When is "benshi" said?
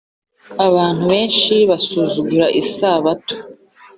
1.13-1.55